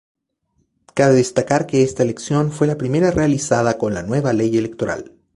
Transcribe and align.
Cabe 0.95 1.13
destacar 1.13 1.67
que 1.67 1.83
esta 1.83 2.01
elección 2.01 2.51
fue 2.51 2.65
la 2.65 2.75
primera 2.79 3.11
realizada 3.11 3.77
con 3.77 3.93
la 3.93 4.01
nueva 4.01 4.33
ley 4.33 4.57
electoral. 4.57 5.11